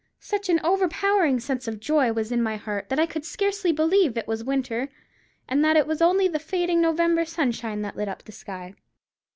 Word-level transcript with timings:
Such 0.19 0.49
an 0.49 0.59
overpowering 0.63 1.39
sense 1.39 1.67
of 1.67 1.79
joy 1.79 2.11
was 2.11 2.31
in 2.31 2.41
my 2.41 2.55
heart, 2.57 2.89
that 2.89 2.97
I 2.97 3.05
could 3.05 3.23
scarcely 3.23 3.71
believe 3.71 4.17
it 4.17 4.27
was 4.27 4.43
winter, 4.43 4.89
and 5.47 5.63
that 5.63 5.77
it 5.77 5.85
was 5.85 6.01
only 6.01 6.27
the 6.27 6.39
fading 6.39 6.81
November 6.81 7.23
sunshine 7.23 7.83
that 7.83 7.95
lit 7.95 8.07
up 8.07 8.23
the 8.23 8.31
sky. 8.31 8.73